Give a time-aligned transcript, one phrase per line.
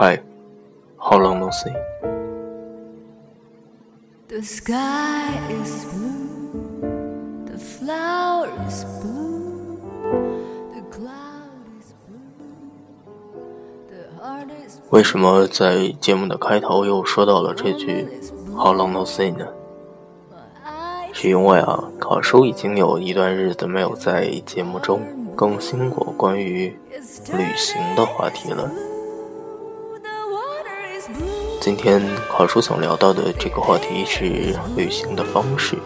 [0.00, 0.20] Hi,
[0.96, 1.74] how long no see?
[4.28, 9.80] The sky is blue, the flower is blue,
[10.72, 11.50] the cloud
[11.80, 12.70] is blue,
[13.88, 18.06] the heart is 为什么在节目的开头又说到了这句
[18.54, 19.48] How long no see 呢？
[21.12, 25.02] 是因为啊，卡叔已经有一段日子没有在节目中
[25.34, 26.68] 更新过关于
[27.32, 28.70] 旅行的话题了。
[31.60, 34.24] 今天考叔想聊到的这个话题是
[34.76, 35.76] 旅行的方式。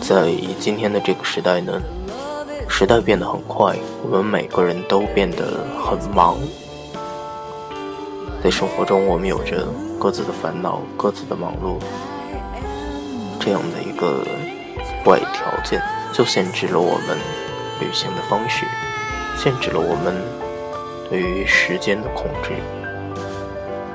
[0.00, 1.80] 在今天的这个时代呢，
[2.68, 6.36] 时代变得很快，我们每个人都变得很忙。
[8.42, 9.66] 在生活中，我们有着
[10.00, 11.78] 各自的烦恼、各自的忙碌，
[13.38, 14.26] 这样的一个
[15.06, 15.80] 外条件，
[16.12, 17.16] 就限制了我们
[17.80, 18.66] 旅行的方式，
[19.38, 20.14] 限制了我们
[21.08, 22.50] 对于时间的控制。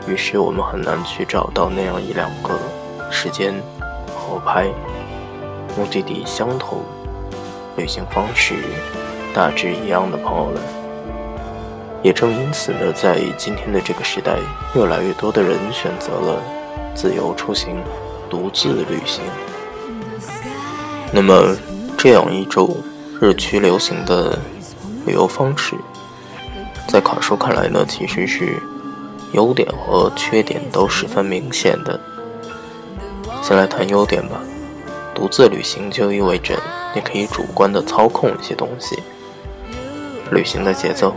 [0.08, 2.60] 于是，我们很难去找到那样一两个
[3.12, 3.54] 时间
[4.16, 4.66] 合拍、
[5.78, 6.84] 目的地相同、
[7.78, 8.56] 旅行方式
[9.34, 10.62] 大致一样的朋友了。
[12.02, 14.38] 也正因此呢，在今天的这个时代，
[14.74, 16.42] 越来越多的人选择了
[16.96, 17.76] 自由出行、
[18.30, 19.22] 独自旅行。
[21.12, 21.56] 那么，
[21.98, 22.78] 这样一种
[23.20, 24.40] 日趋流行的
[25.06, 25.76] 旅游方式，
[26.88, 28.58] 在卡叔看来呢，其实是
[29.34, 32.00] 优点和缺点都十分明显的。
[33.42, 34.42] 先来谈优点吧。
[35.16, 36.58] 独自旅行就意味着
[36.96, 38.98] 你可以主观的操控一些东西，
[40.32, 41.14] 旅行的节奏、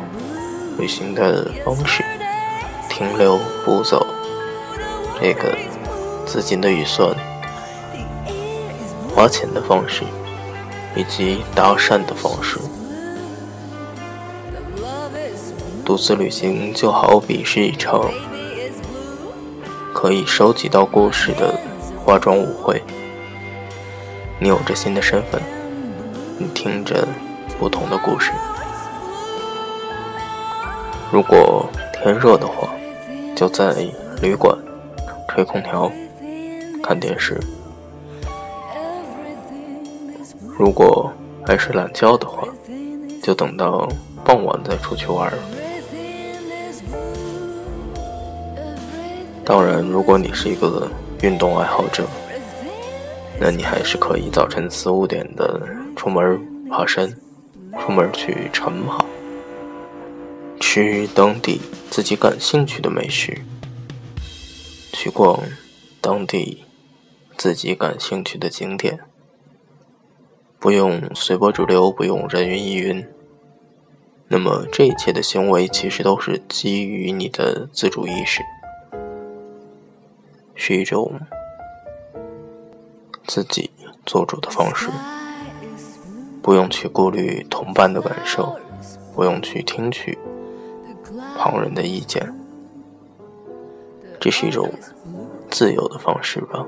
[0.76, 2.02] 旅行的方式、
[2.88, 4.04] 停留步骤，
[5.20, 5.56] 这个
[6.26, 7.14] 资金的预算、
[9.14, 10.02] 花钱的方式，
[10.96, 12.58] 以及搭讪的方式。
[15.84, 18.08] 独自旅行就好比是一场
[19.92, 21.58] 可以收集到故事的
[22.04, 22.80] 化妆舞会。
[24.38, 25.42] 你有着新的身份，
[26.38, 27.06] 你听着
[27.58, 28.30] 不同的故事。
[31.10, 32.68] 如果天热的话，
[33.36, 33.74] 就在
[34.22, 34.56] 旅馆
[35.28, 35.90] 吹空调、
[36.82, 37.34] 看电视；
[40.58, 41.12] 如果
[41.46, 42.46] 爱睡懒觉的话，
[43.22, 43.88] 就等到
[44.24, 45.32] 傍晚再出去玩
[49.44, 50.88] 当然，如果你是一个
[51.20, 52.06] 运动爱好者，
[53.40, 55.60] 那你还是可以早晨四五点的
[55.96, 57.12] 出门爬山，
[57.80, 59.04] 出门去晨跑，
[60.60, 61.60] 吃当地
[61.90, 63.42] 自己感兴趣的美食，
[64.92, 65.40] 去逛
[66.00, 66.64] 当地
[67.36, 69.00] 自己感兴趣的景点，
[70.60, 73.04] 不用随波逐流，不用人云亦云。
[74.28, 78.40] 那么这一切的行为其实都是基于你的自主意识，
[80.54, 81.20] 是一种
[83.26, 83.70] 自己
[84.04, 84.90] 做主的方式，
[86.42, 88.58] 不用去顾虑同伴的感受，
[89.14, 90.18] 不用去听取
[91.36, 92.34] 旁人的意见，
[94.20, 94.72] 这是一种
[95.50, 96.64] 自由的方式吧。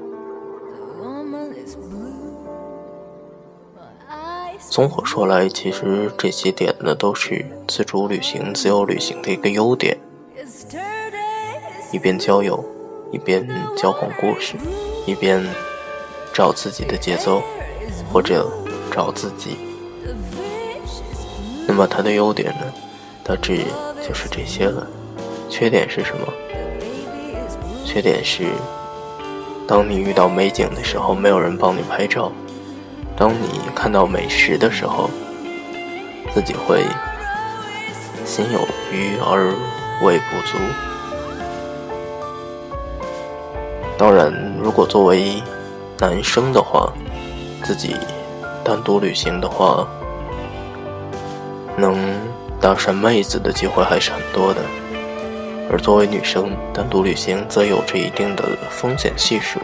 [4.70, 9.96] 综合说来，其实这些点呢都是自主旅行、自由旅行的一个优点，
[11.92, 12.64] 一边交友，
[13.14, 14.56] 一边交换故事，
[15.06, 15.40] 一边
[16.32, 17.40] 找自己的节奏，
[18.12, 18.50] 或者
[18.90, 19.56] 找自己。
[21.68, 22.66] 那么它的优点呢，
[23.22, 23.60] 大致
[24.04, 24.84] 就是这些了。
[25.48, 26.26] 缺点是什么？
[27.86, 28.48] 缺点是，
[29.68, 32.32] 当你遇到美景的时候，没有人帮你拍照；
[33.16, 35.08] 当你看到美食的时候，
[36.34, 36.82] 自己会
[38.24, 39.54] 心有余而
[40.02, 40.58] 胃不足。
[43.96, 45.42] 当然，如果作为
[45.98, 46.92] 男生的话，
[47.62, 47.96] 自己
[48.64, 49.86] 单独旅行的话，
[51.76, 51.96] 能
[52.60, 54.60] 搭讪妹子的机会还是很多的。
[55.70, 59.60] 而作为女生单独旅行，则有着一定的风险系数。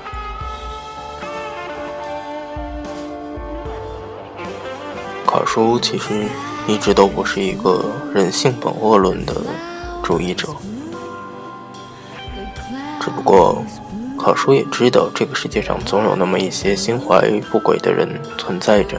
[5.27, 6.25] 卡叔其实
[6.67, 7.85] 一直都不是一个
[8.15, 9.35] 人性本恶论的
[10.03, 10.49] 主义者，
[14.31, 18.97] 考叔也知道，这个世界上总有那么一些心怀不轨的人存在着，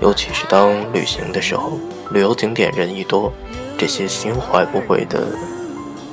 [0.00, 1.72] 尤其是当旅行的时候，
[2.12, 3.32] 旅游景点人一多，
[3.76, 5.26] 这些心怀不轨的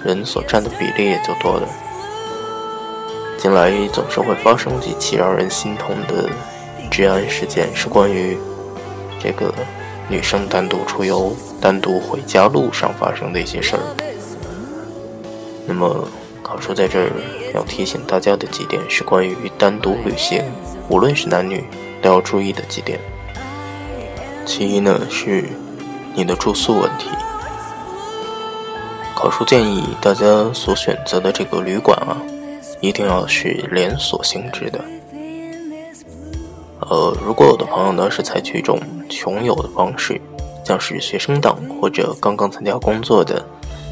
[0.03, 1.69] 人所占的比例也就多了。
[3.37, 6.27] 近来总是会发生几起让人心痛的
[6.89, 8.35] 治安事件，是关于
[9.19, 9.53] 这个
[10.09, 14.06] 女生单独出游、单独回家路上发生的一些事儿。
[15.67, 16.07] 那么，
[16.41, 17.11] 考叔在这儿
[17.53, 20.41] 要提醒大家的几点是关于单独旅行，
[20.87, 21.63] 无论是男女
[22.01, 22.97] 都要注意的几点。
[24.45, 25.43] 其一呢是
[26.15, 27.09] 你的住宿问题。
[29.13, 32.15] 考叔建议大家所选择的这个旅馆啊，
[32.79, 34.79] 一定要是连锁性质的。
[36.79, 38.79] 呃，如果有的朋友呢是采取一种
[39.09, 40.21] 穷游的方式，
[40.63, 43.45] 像是学生党或者刚刚参加工作的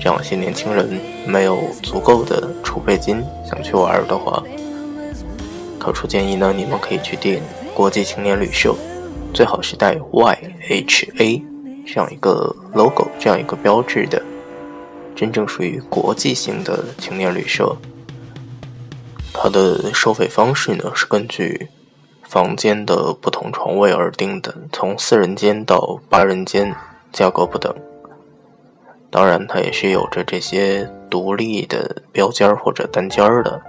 [0.06, 4.44] 这样一些年轻人，没有足够的储备金想去玩的话，
[5.80, 7.42] 考叔建议呢，你们可以去订
[7.74, 8.76] 国际青年旅社，
[9.34, 11.42] 最好是带 YHA
[11.88, 14.22] 这样一个 logo 这样一个标志的，
[15.16, 17.76] 真正属于国际性的青年旅社。
[19.34, 21.70] 它的收费方式呢是根据。
[22.22, 26.76] 房间的不同床位而定的，从四人间到八人间，
[27.12, 27.74] 价格不等。
[29.16, 33.62] 当然，它也是有着这些独立的标间或者单间的。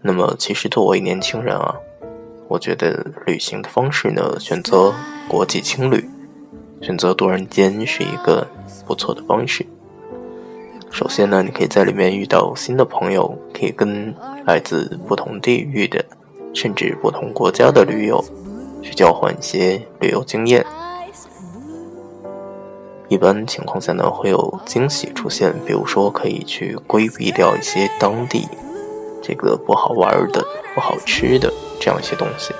[0.00, 1.76] 那么，其实作为年轻人啊，
[2.48, 4.94] 我觉得旅行的方式呢，选择
[5.28, 6.08] 国际青旅，
[6.80, 8.46] 选择多人间是一个
[8.86, 9.66] 不错的方式。
[10.90, 14.14] 首先呢，你可以在里面遇到新的朋友，可以跟
[14.46, 16.02] 来自不同地域的。
[16.54, 18.24] 甚至不同国家的旅游，
[18.80, 20.64] 去交换一些旅游经验。
[23.10, 28.48] 一般情况下呢，会有惊喜出现，比如说可以去规避掉一些当地
[29.20, 30.42] 这个不好玩的、
[30.74, 32.54] 不好吃的这样一些东西。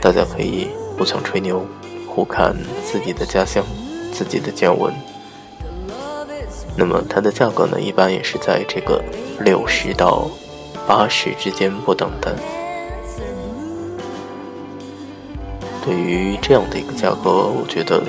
[0.00, 1.64] 大家可以互相吹牛，
[2.08, 3.64] 互看自己的家乡、
[4.12, 4.92] 自己的见闻。
[6.74, 9.04] 那么它的价格呢，一般也是在这个
[9.40, 10.28] 六十到。
[10.86, 12.34] 八十之间不等的。
[15.84, 18.02] 对于这样的一个价格，我觉得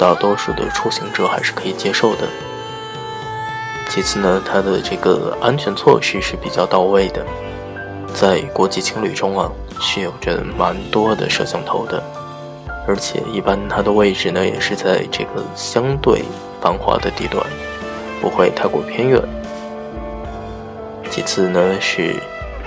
[0.00, 2.26] 大多数的出行者还是可以接受的。
[3.90, 7.22] 其次呢，它的这个安全措施是比较到位的，
[8.14, 12.02] 在国际情侣中啊，是有着蛮多的摄像头的，
[12.88, 16.22] 而且一般它的位置呢，也是在这个相对
[16.62, 17.44] 繁华的地段，
[18.22, 19.20] 不会太过偏远。
[21.10, 22.14] 其次呢，是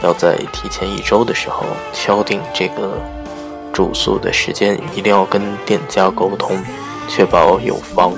[0.04, 3.00] 要在提前一周的时候敲定这个
[3.72, 6.62] 住宿的时间，一定要跟店家沟通，
[7.08, 8.14] 确保有房。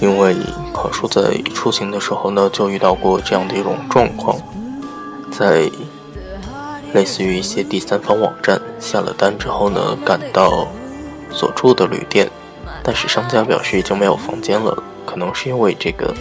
[0.00, 0.36] 因为
[0.72, 4.36] 考叔在出行的时候呢，就遇到过这样的一种状况，
[5.30, 5.70] 在
[6.92, 10.68] 类似于一些第三方网站下了单之后呢，赶到
[11.30, 12.30] 所住的旅店，
[12.82, 16.14] 但是商家表示已经没有房间了，可能是因为这个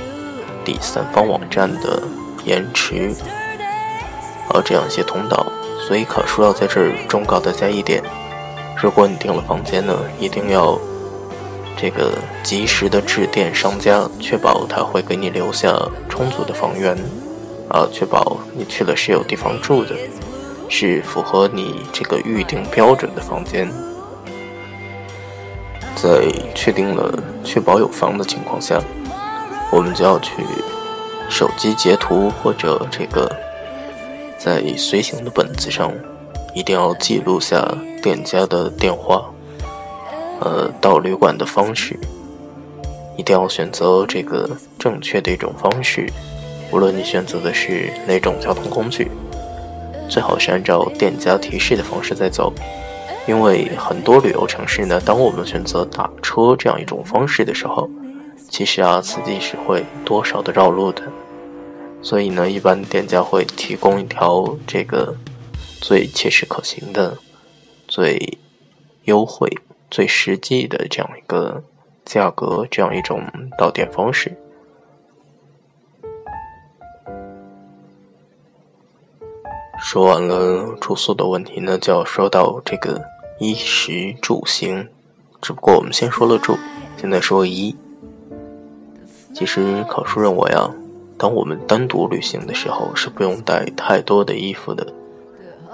[0.66, 2.02] 第三方网站的。
[2.46, 3.14] 延迟，
[4.48, 5.46] 啊，这样一些通道，
[5.86, 8.02] 所以考叔要在这儿忠告大家一点：
[8.82, 10.80] 如果你订了房间呢，一定要
[11.78, 15.78] 这个及时的致电商家，确保他会给你留下
[16.10, 16.98] 充足的房源，
[17.70, 19.96] 啊，确保你去了是有地方住的，
[20.68, 23.72] 是符合你这个预定标准的房间。
[25.96, 28.82] 在确定了确保有房的情况下，
[29.72, 30.32] 我们就要去。
[31.30, 33.30] 手机截图或者这个
[34.38, 35.92] 在随行的本子上，
[36.56, 37.68] 一定要记录下
[38.02, 39.26] 店家的电话，
[40.40, 42.00] 呃，到旅馆的方式，
[43.18, 46.08] 一定要选择这个正确的一种方式。
[46.72, 49.10] 无论你选择的是哪种交通工具，
[50.10, 52.54] 最好是按照店家提示的方式在走，
[53.28, 57.90] 因为很多旅游城市呢，当我们选择打车这样一种方式的时候。
[58.50, 61.04] 其实啊，司机是会多少的绕路的，
[62.02, 65.14] 所以呢，一般店家会提供一条这个
[65.82, 67.18] 最切实可行的、
[67.90, 68.38] 最
[69.04, 69.50] 优惠、
[69.90, 71.64] 最实际的这样一个
[72.06, 73.22] 价格，这样一种
[73.58, 74.36] 到店方式。
[79.80, 83.02] 说完了住宿的问题呢，就要说到这个
[83.40, 84.90] 衣食住行。
[85.40, 86.58] 只不过我们先说了住，
[86.98, 87.76] 现在说衣。
[89.36, 90.74] 其实考叔认为啊，
[91.16, 94.92] 当我们单独旅行的时候是不用带太多的衣服的，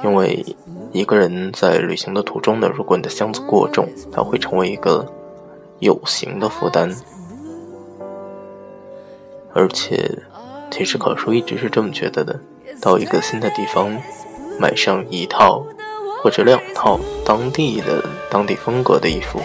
[0.04, 0.46] 因为
[0.92, 5.06] 一个人在旅行的途中呢，如果你的箱子过重，它会成为一个
[5.80, 6.94] 有形的负担。
[9.54, 10.10] 而且，
[10.70, 12.40] 其实考叔一直是这么觉得的：
[12.82, 13.98] 到一个新的地方，
[14.60, 15.64] 买上一套
[16.22, 19.40] 或者两套当地的、当地风格的衣服，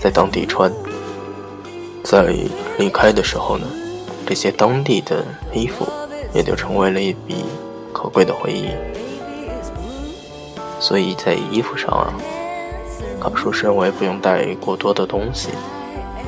[0.00, 0.72] 在当地穿。
[2.02, 2.34] 在
[2.78, 3.66] 离开的时候呢，
[4.26, 5.86] 这些当地的衣服
[6.34, 7.44] 也就成为了一笔
[7.92, 8.68] 可贵的回忆。
[10.84, 12.12] 所以在衣服上啊，
[13.18, 15.48] 考叔是认为不用带过多的东西。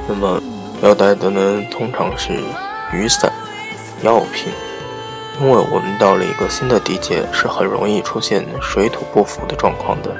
[0.08, 0.40] 那么
[0.80, 2.32] 要带的呢，通常是
[2.90, 3.30] 雨伞、
[4.00, 4.50] 药品，
[5.42, 10.10] 因为我们到了一个新的地界，是很容易出现水土不服的状况的。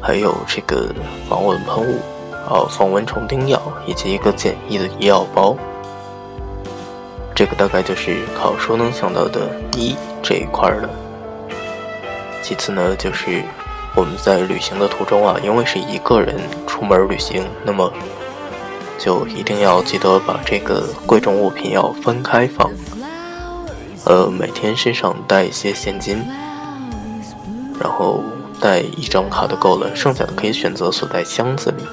[0.00, 0.94] 还有这个
[1.28, 1.98] 防蚊喷雾，
[2.46, 5.56] 啊，防蚊虫叮药，以及一个简易的医药包。
[7.34, 10.88] 这个大概就是考叔能想到的一这一块了。
[12.42, 13.42] 其次呢，就是
[13.94, 17.92] 我们在旅行的途中啊，因为是一个人出门旅行，那么
[18.98, 22.70] 就一定要记得把这个贵重物品要分开放。
[24.04, 26.24] 呃，每天身上带一些现金，
[27.80, 28.22] 然后
[28.60, 31.84] 带一张卡就够了，剩下的可以选择锁在箱子里。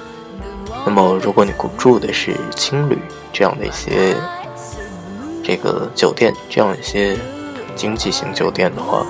[0.85, 2.97] 那么，如果你住的是青旅
[3.31, 4.15] 这样的一些
[5.43, 7.15] 这个酒店，这样一些
[7.75, 9.05] 经济型酒店的话，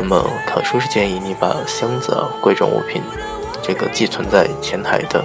[0.00, 3.02] 那么可叔是建议你把箱子啊、贵重物品
[3.60, 5.22] 这个寄存在前台的，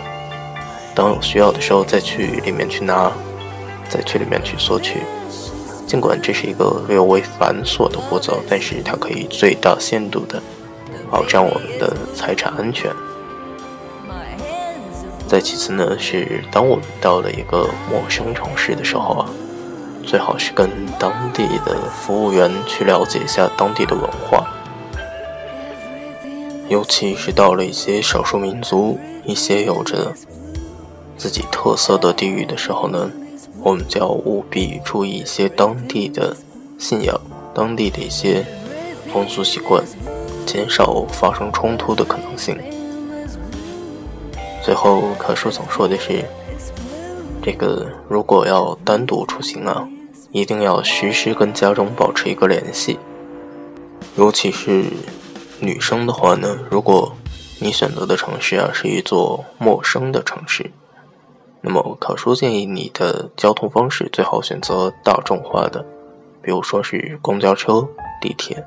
[0.93, 3.11] 等有需要的时候再去里面去拿，
[3.87, 5.03] 再去里面去索取。
[5.85, 10.41] 尽管这是一个略微繁琐的步骤，但是它可以最大限度的
[11.09, 12.91] 保障我们的财产安全。
[15.27, 19.29] 再其次呢，是当我们到了一个陌生城市的时候啊，
[20.03, 24.45] 最好是跟当地的服务员去了解一下当地的文化，
[26.73, 30.11] 尤其是到了一些少数民族、一些有着
[31.15, 33.11] 自己特色的地域的时候呢。
[33.61, 36.35] 我们就要务必注意一些当地的
[36.77, 37.17] 信仰、
[37.53, 38.45] 当地的一些
[39.13, 39.81] 风俗习惯，
[40.45, 42.57] 减少发生冲突的可能性。
[44.61, 46.25] 最后，可叔想说的是，
[47.41, 49.87] 这个如果要单独出行啊，
[50.33, 52.99] 一定要时时跟家中保持一个联系。
[54.17, 54.87] 尤其是
[55.63, 57.15] 女生的话呢，如果
[57.59, 60.69] 你选择的城市啊是一座陌生的城市。
[61.61, 65.85] 那么，考叔建议你的交通方式最好选择大众化的，
[66.41, 67.87] 比如说是公交车、
[68.19, 68.65] 地铁。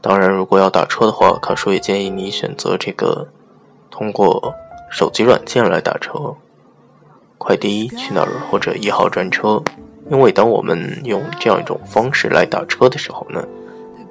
[0.00, 3.26] 当然，如果要打车的话，考叔也建议你选择这个
[3.90, 4.54] 通过
[4.88, 6.36] 手机软件来打车，
[7.38, 9.60] 快滴去哪儿或者一号专车。
[10.08, 13.44] 因为当我们用这样一种方式来打车的时候呢，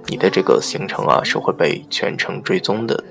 [0.07, 3.03] 你的这个行程啊是会被全程追踪的。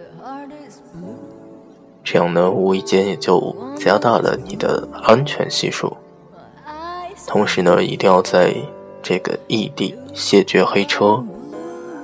[2.02, 5.96] 这样呢，无意间也就加大了你的安全系数。
[7.26, 8.54] 同时呢，一定要在
[9.02, 11.24] 这个异地谢绝黑车。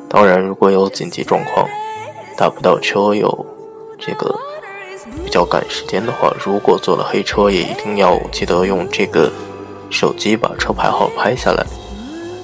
[0.08, 1.68] 当然，如果有紧急状况，
[2.36, 3.46] 打不到车，有
[3.98, 4.34] 这个
[5.22, 9.30] 比较赶时间的话，如果坐了黑车，也一定要记得用这个
[9.90, 11.64] 手机把车牌号拍下来。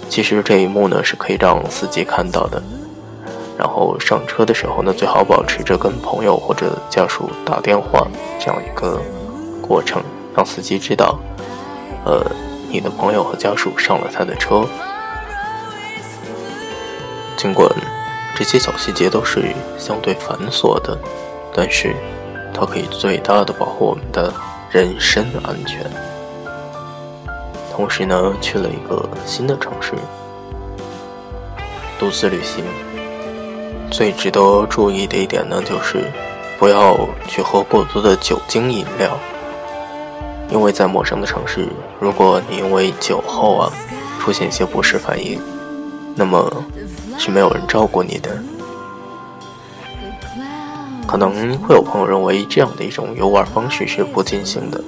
[0.09, 2.63] 其实这一幕呢，是可以让司机看到的。
[3.59, 8.07] 然后上车的时候呢，最好保持着跟朋友或者家属打电话
[8.39, 9.01] 这样一个
[9.63, 10.03] 过程，
[10.35, 11.19] 让司机知道，
[12.05, 12.25] 呃，
[12.71, 14.65] 你的朋友和家属上了他的车。
[17.37, 17.71] 尽管
[18.37, 20.99] 这些小细节都是相对繁琐的，
[21.55, 21.95] 但是
[22.53, 24.33] 它可以最大的保护我们的
[24.71, 25.81] 人身安全。
[27.77, 29.93] 同时呢，去了一个新的城市，
[31.99, 32.65] 独自旅行。
[33.91, 36.11] 最值得注意的一点呢，就是
[36.59, 36.97] 不要
[37.29, 39.15] 去喝过多的酒精饮料，
[40.49, 41.69] 因为在陌生的城市，
[42.01, 43.71] 如果你因为酒后啊
[44.19, 45.39] 出现一些不适反应，
[46.15, 46.51] 那么
[47.19, 48.43] 是没有人照顾你的。
[51.07, 54.83] 可能会有朋友认为这样的一种游玩方式是不尽兴的，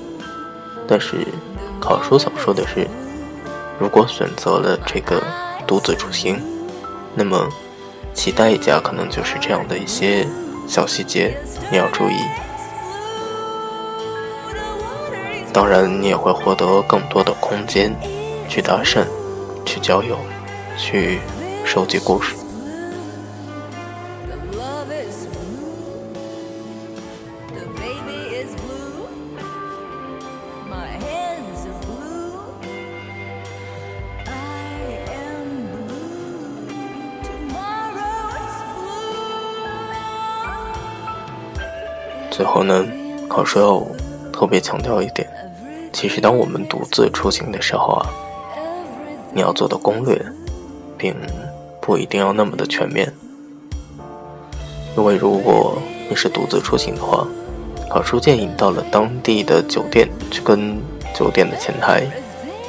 [0.89, 1.29] 但是
[1.81, 2.87] 考叔想说的是，
[3.79, 5.23] 如果选择了这个
[5.67, 6.41] 独自出行，
[7.15, 7.49] 那么。
[8.15, 10.27] 其代价可能就是这样的一些
[10.67, 11.39] 小细节，
[11.71, 12.17] 你要注意。
[15.53, 17.95] 当然，你也会获得更多的空间
[18.49, 19.05] 去搭讪、
[19.65, 20.19] 去交友、
[20.77, 21.21] 去
[21.65, 22.35] 收集故事。
[42.39, 42.87] 最后呢，
[43.29, 43.85] 考叔要
[44.33, 45.29] 特别强调一点，
[45.93, 48.07] 其实当我们独自出行的时候啊，
[49.35, 50.25] 你要做的攻略，
[50.97, 51.17] 并
[51.81, 53.13] 不一定要那么的全面，
[54.97, 57.27] 因为如果你是独自出行的话，
[57.91, 60.79] 考叔建议你到了当地的酒店去跟
[61.13, 62.07] 酒店的前台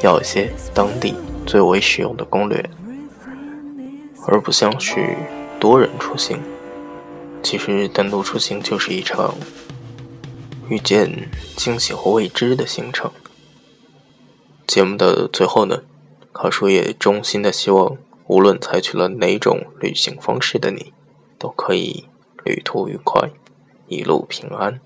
[0.02, 1.14] 要一些当地
[1.46, 2.68] 最为实用的攻略，
[4.26, 5.16] 而不像是
[5.60, 6.40] 多人出行。
[7.42, 9.36] 其实单独出行就是一场
[10.70, 13.12] 遇见惊喜和未知的行程。
[14.68, 15.82] 节目的最后呢，
[16.32, 20.94] 卡叔也衷心的希望，无论采取了哪种旅行方式的你，
[21.40, 22.06] 都可以
[22.44, 23.32] 旅途愉快，
[23.88, 24.80] 一路平安。